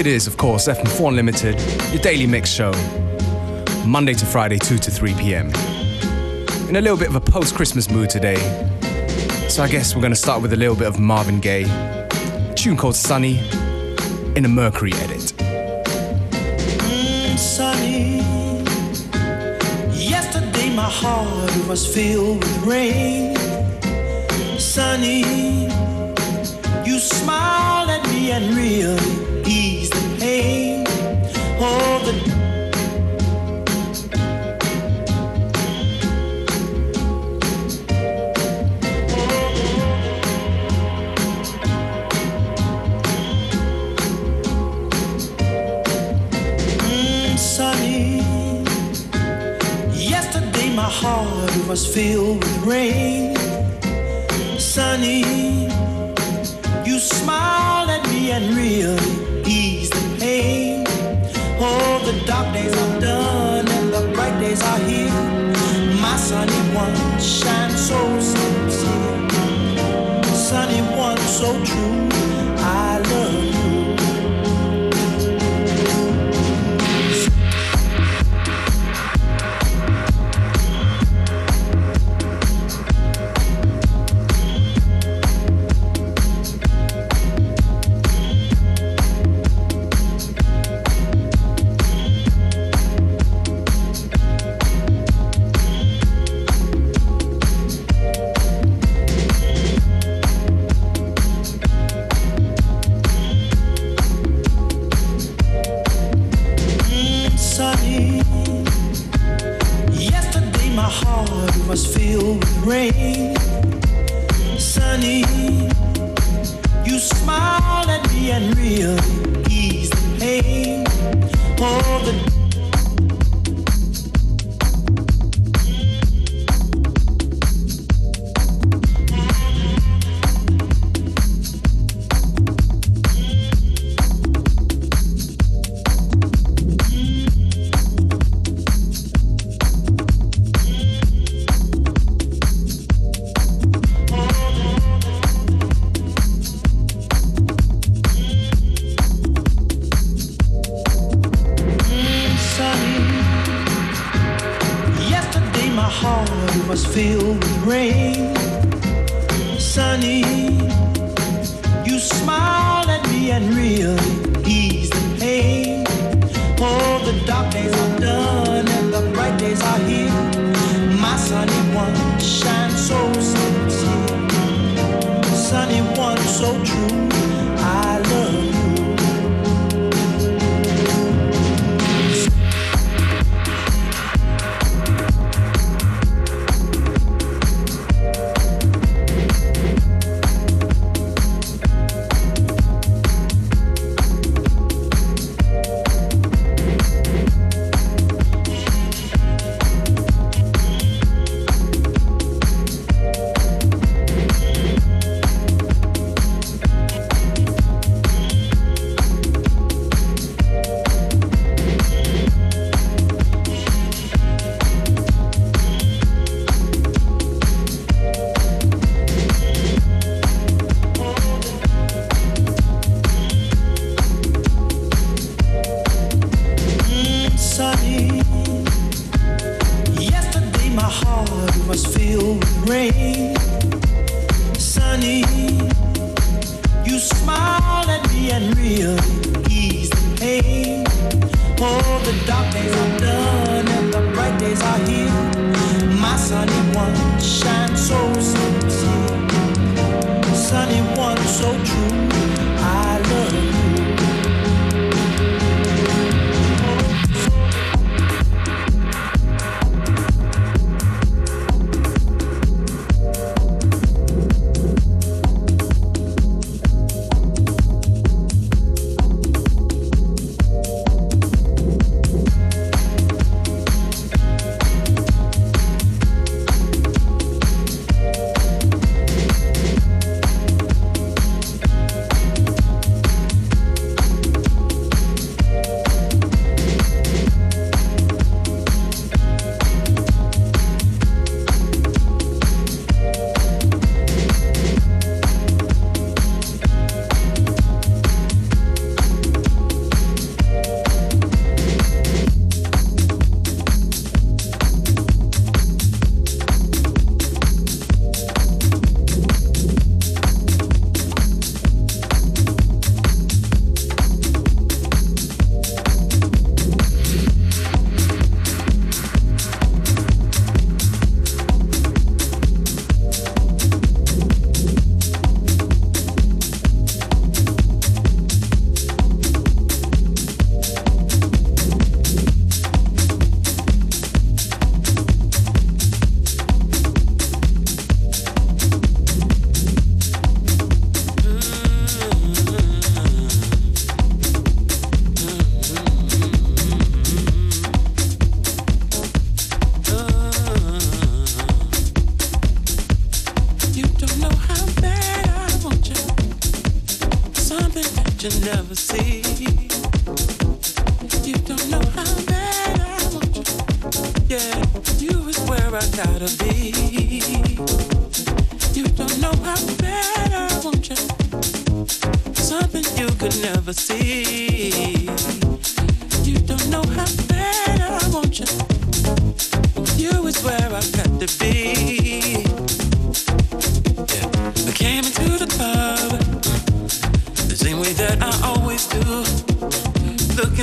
[0.00, 1.60] It is, of course, FM4 Unlimited,
[1.92, 2.72] your daily mix show.
[3.86, 5.48] Monday to Friday, 2 to 3 p.m.
[6.70, 8.38] In a little bit of a post Christmas mood today.
[9.50, 11.64] So I guess we're going to start with a little bit of Marvin Gaye,
[12.56, 13.40] tune called Sunny,
[14.36, 15.34] in a Mercury edit.
[16.88, 18.20] Mm, sunny.
[19.92, 23.36] Yesterday my heart was filled with rain.
[24.58, 25.64] Sunny,
[26.86, 29.19] you smiled at me and really
[51.70, 53.29] was filled with rain.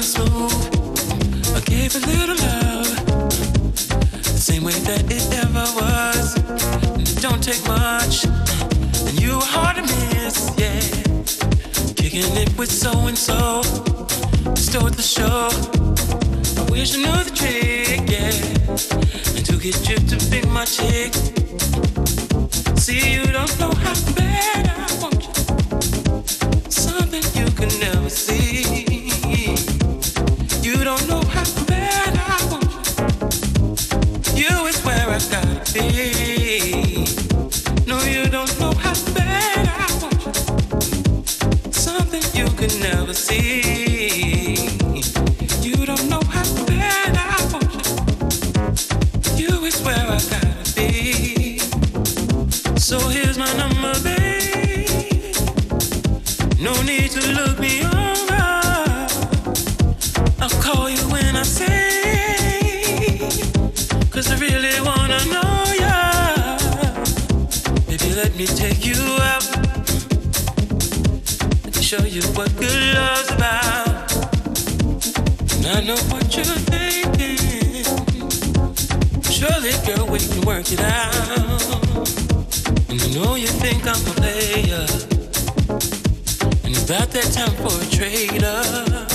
[0.07, 0.50] soul.
[1.54, 2.88] I gave a little love,
[4.24, 6.36] the same way that it ever was.
[7.21, 8.24] Don't take much,
[9.07, 10.80] and you are hard to miss, yeah.
[11.95, 13.62] Kicking it with so and so,
[14.56, 15.50] stole the show.
[16.59, 18.31] I wish I knew the trick, yeah.
[19.44, 21.12] Took to trip to pick my chick.
[22.80, 25.33] See, you don't know how bad I want you.
[26.69, 28.87] Something you can never see.
[35.77, 36.17] see.
[68.18, 69.46] let me take you out.
[71.64, 74.12] Let me show you what good love's about.
[75.54, 77.38] And I know what you're thinking.
[79.22, 81.62] Surely, girl, we can work it out.
[82.90, 84.88] And I know you think I'm a player.
[86.64, 89.14] And it's about that time for a trade-off.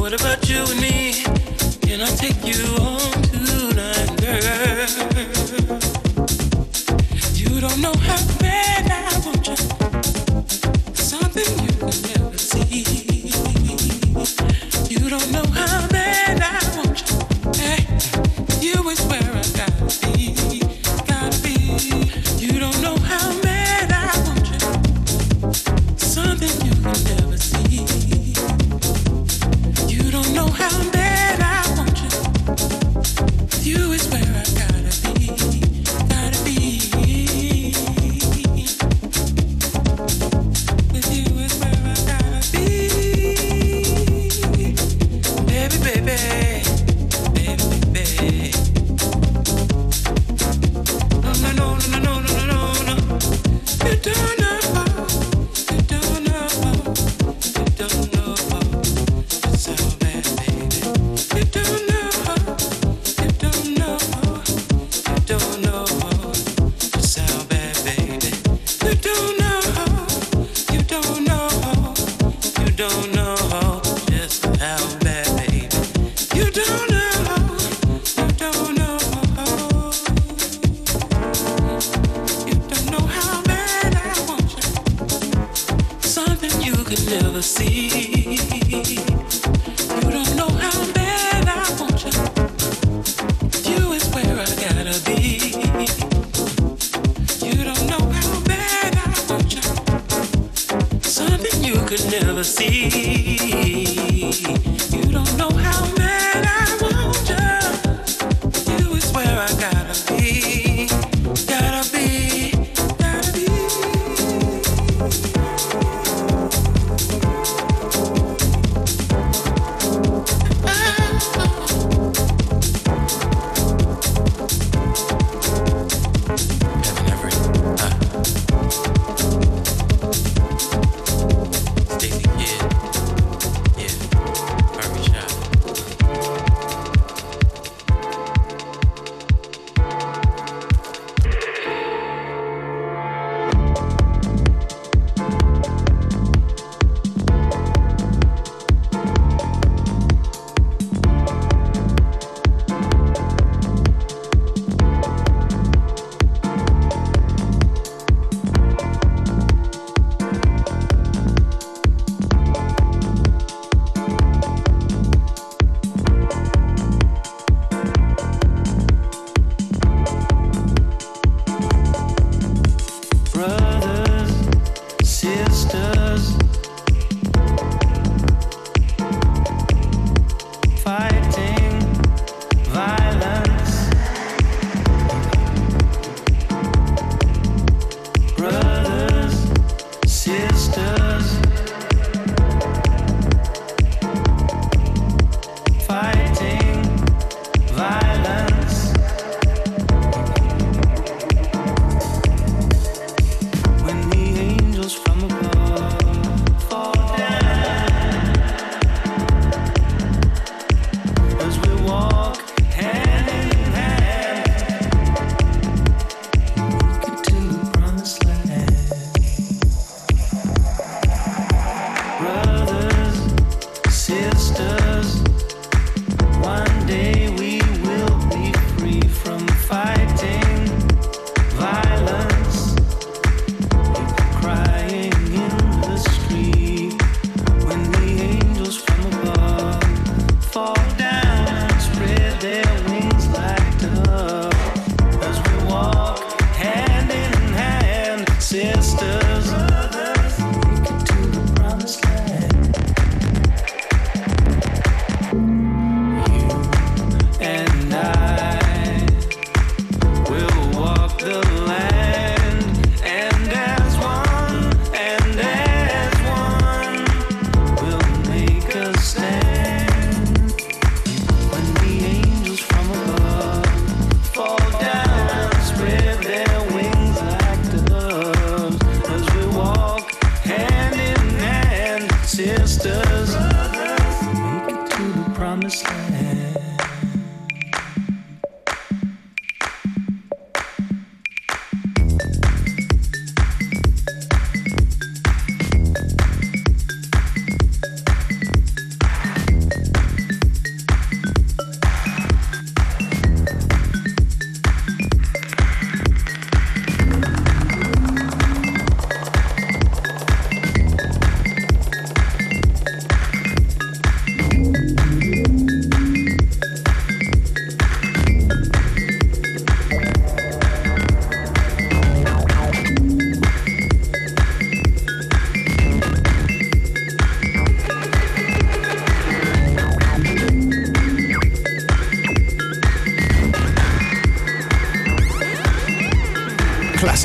[0.00, 1.22] What about you and me?
[1.82, 3.27] Can I take you home?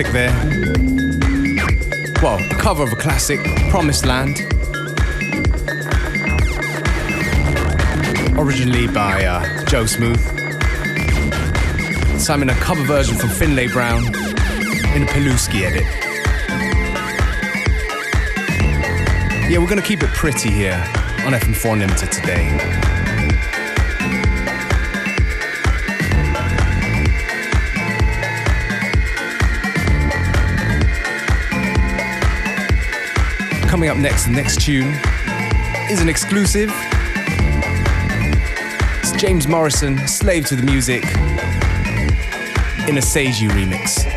[0.03, 0.31] Classic there.
[2.21, 4.41] Well, cover of a classic, Promised Land.
[8.37, 10.19] Originally by uh, Joe Smooth.
[12.19, 14.05] So I'm in a cover version from Finlay Brown
[14.95, 15.83] in a Peluski edit.
[19.49, 20.81] Yeah, we're gonna keep it pretty here
[21.25, 23.02] on FM4 Unlimited today.
[33.73, 34.93] Coming up next, the next tune
[35.89, 36.71] is an exclusive.
[38.99, 41.03] It's James Morrison, Slave to the Music,
[42.87, 44.12] in a Seiji remix.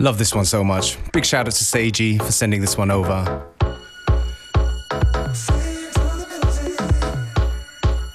[0.00, 0.96] Love this one so much.
[1.12, 3.46] Big shout out to Seiji for sending this one over.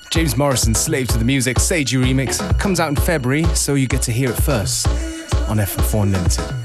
[0.10, 4.02] James Morrison, Slave to the Music, Seiji remix, comes out in February, so you get
[4.02, 4.88] to hear it first
[5.48, 6.65] on FM4 Unlimited.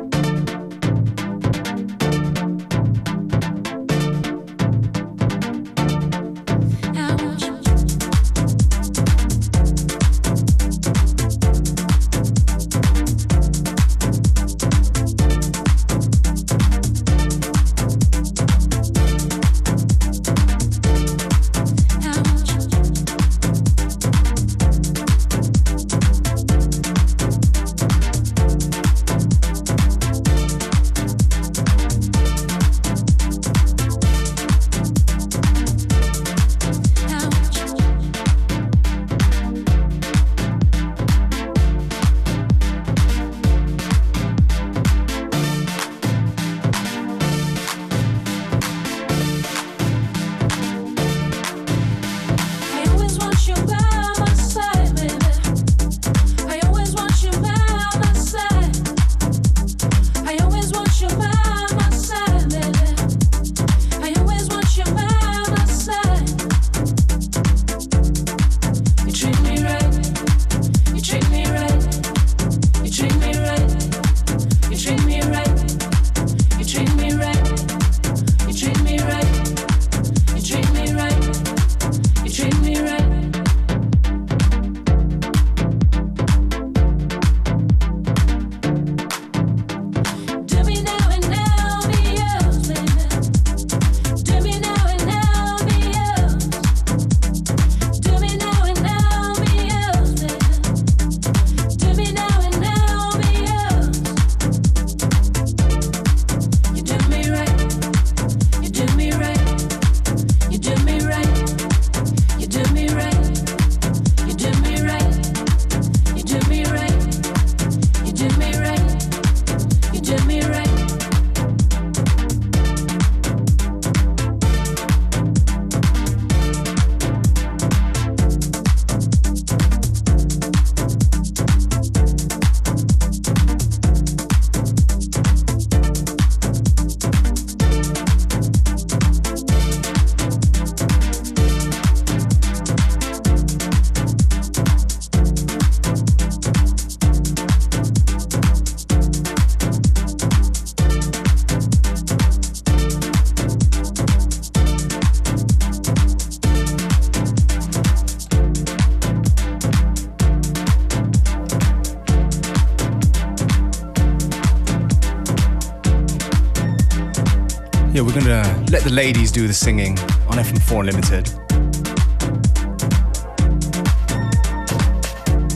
[168.91, 171.25] The ladies do the singing on FM4 Limited.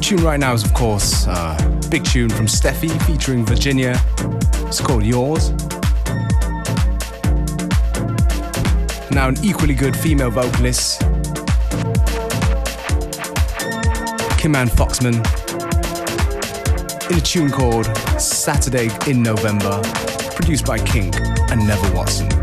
[0.01, 3.99] Tune right now is, of course, a uh, big tune from Steffi featuring Virginia.
[4.67, 5.49] It's called Yours.
[9.11, 11.01] Now, an equally good female vocalist,
[14.39, 15.15] Kim Ann Foxman,
[17.11, 17.85] in a tune called
[18.19, 19.81] Saturday in November,
[20.35, 21.15] produced by Kink
[21.49, 22.34] and Neville Watson.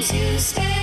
[0.00, 0.77] to stay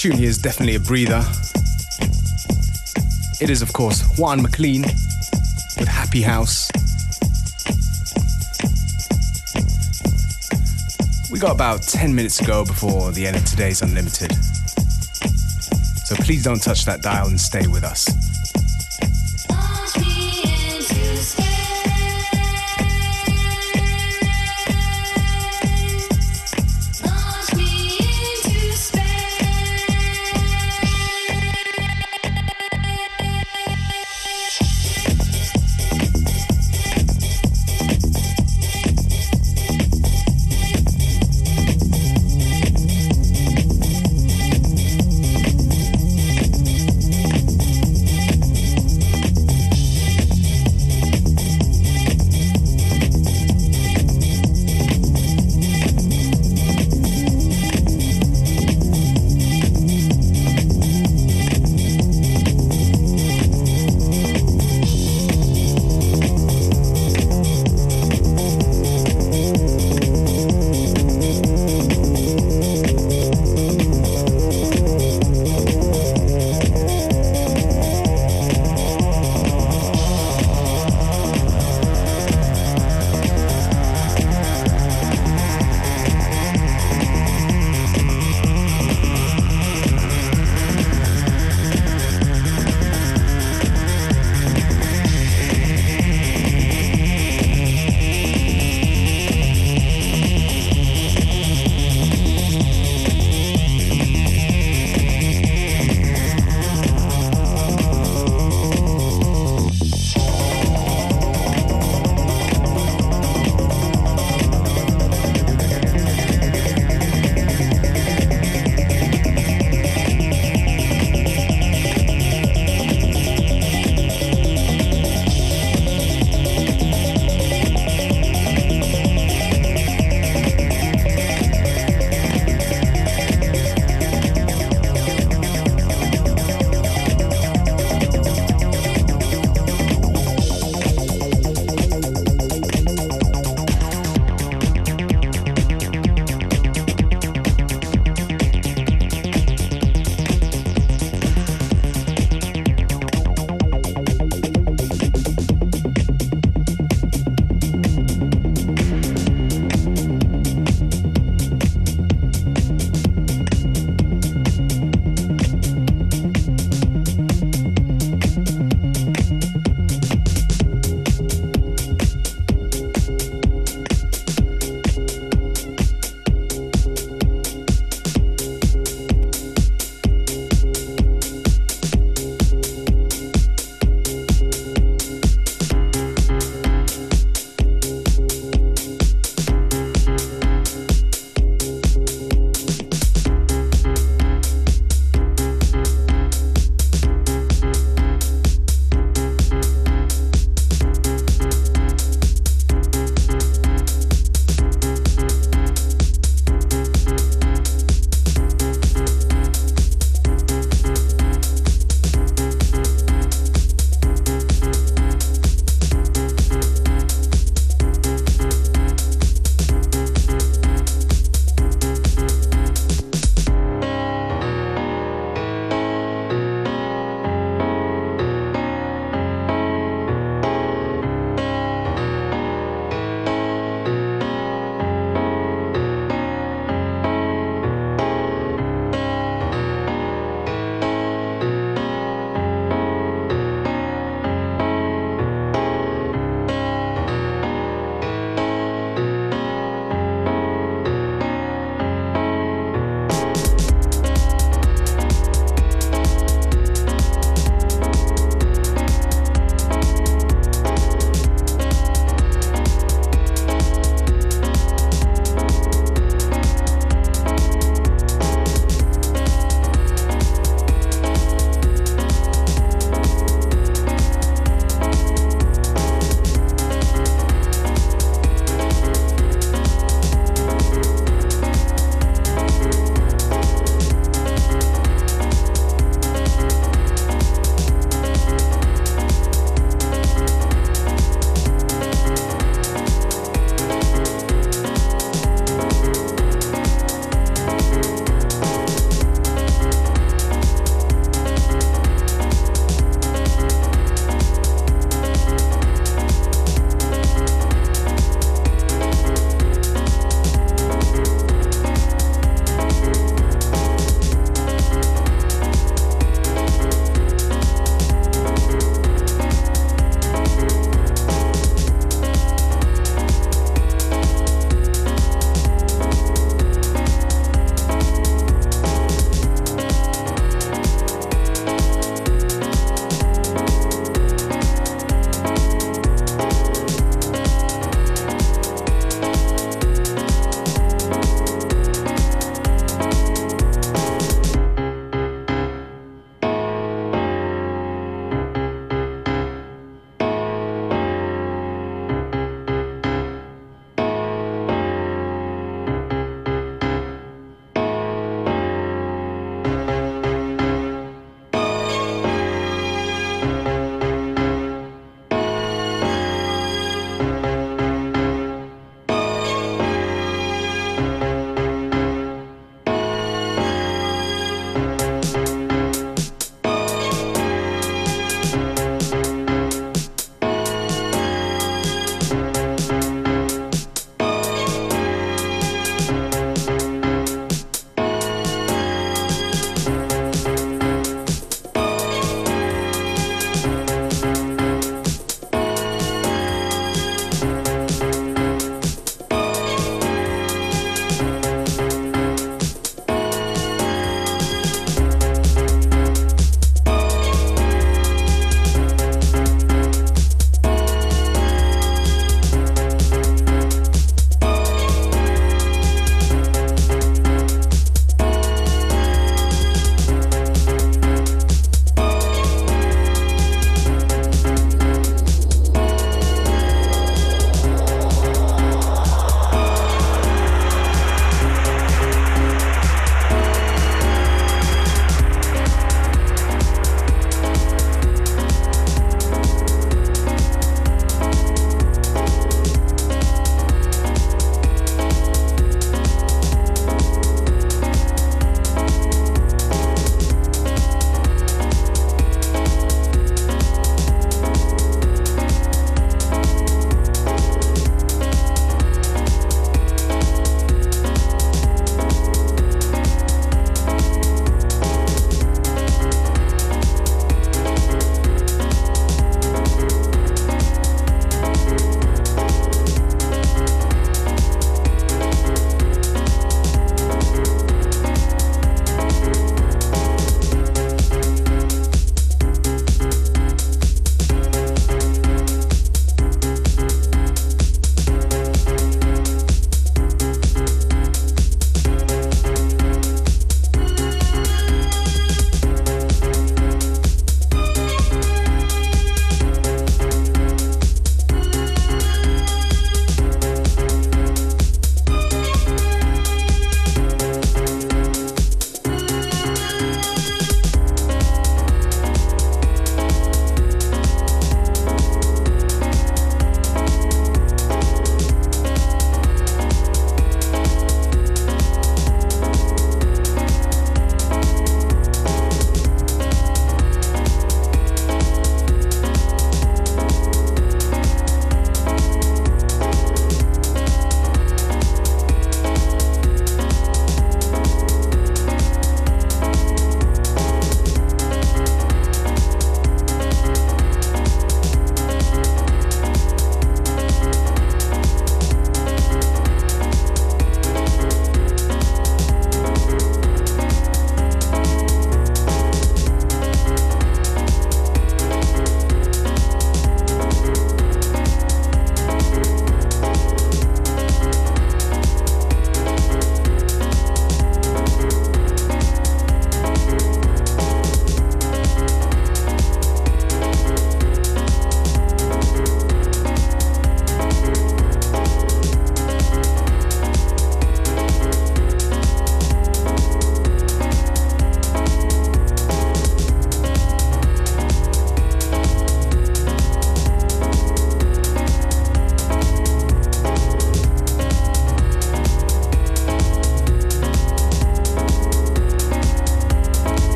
[0.00, 1.22] tune here is definitely a breather.
[3.38, 6.70] It is, of course, Juan MacLean with Happy House.
[11.30, 14.32] We got about 10 minutes to go before the end of today's Unlimited.
[16.06, 18.19] So please don't touch that dial and stay with us.